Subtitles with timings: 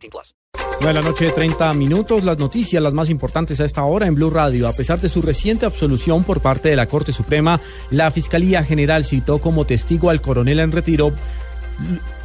[0.00, 0.34] 18 plus.
[0.80, 4.06] 9 de la noche de 30 minutos, las noticias las más importantes a esta hora
[4.06, 4.66] en Blue Radio.
[4.66, 9.04] A pesar de su reciente absolución por parte de la Corte Suprema, la Fiscalía General
[9.04, 11.12] citó como testigo al coronel en retiro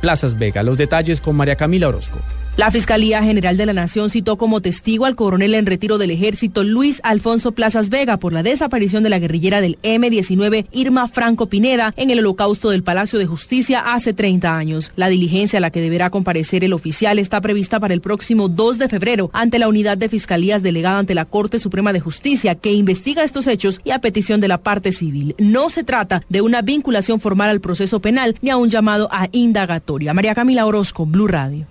[0.02, 0.64] Plazas Vega.
[0.64, 2.20] Los detalles con María Camila Orozco.
[2.58, 6.64] La Fiscalía General de la Nación citó como testigo al coronel en retiro del ejército
[6.64, 11.94] Luis Alfonso Plazas Vega por la desaparición de la guerrillera del M-19 Irma Franco Pineda
[11.98, 14.94] en el holocausto del Palacio de Justicia hace 30 años.
[14.96, 18.78] La diligencia a la que deberá comparecer el oficial está prevista para el próximo 2
[18.78, 22.72] de febrero ante la unidad de fiscalías delegada ante la Corte Suprema de Justicia que
[22.72, 25.36] investiga estos hechos y a petición de la parte civil.
[25.40, 29.28] No se trata de una vinculación formal al proceso penal ni a un llamado a
[29.34, 30.14] indagatoria.
[30.14, 31.68] María Camila Orozco, Blue Radio.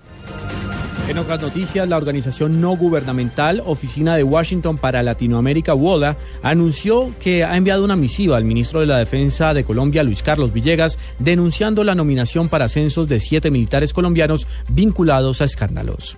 [1.09, 7.45] En otras noticias, la organización no gubernamental Oficina de Washington para Latinoamérica, WOLA, anunció que
[7.45, 11.84] ha enviado una misiva al ministro de la Defensa de Colombia, Luis Carlos Villegas, denunciando
[11.84, 16.17] la nominación para ascensos de siete militares colombianos vinculados a escándalos.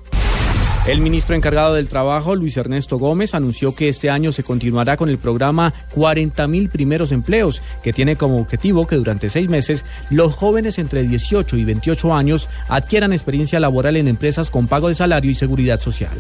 [0.86, 5.08] El ministro encargado del trabajo, Luis Ernesto Gómez, anunció que este año se continuará con
[5.08, 10.36] el programa 40 mil primeros empleos, que tiene como objetivo que durante seis meses los
[10.36, 15.28] jóvenes entre 18 y 28 años adquieran experiencia laboral en empresas con pago de salario
[15.28, 16.16] y seguridad social.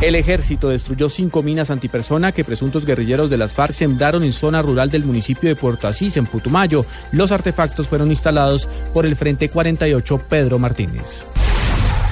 [0.00, 4.62] El ejército destruyó cinco minas antipersona que presuntos guerrilleros de las FARC sembraron en zona
[4.62, 6.86] rural del municipio de Puerto Asís, en Putumayo.
[7.12, 11.24] Los artefactos fueron instalados por el Frente 48 Pedro Martínez.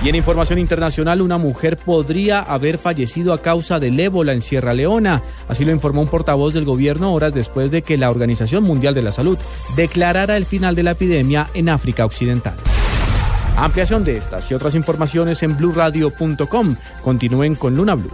[0.04, 4.74] Y en información internacional, una mujer podría haber fallecido a causa del ébola en Sierra
[4.74, 5.22] Leona.
[5.48, 9.02] Así lo informó un portavoz del gobierno horas después de que la Organización Mundial de
[9.02, 9.38] la Salud
[9.76, 12.54] declarara el final de la epidemia en África Occidental.
[13.56, 16.76] Ampliación de estas y otras informaciones en blurradio.com.
[17.04, 18.12] Continúen con Luna Blue.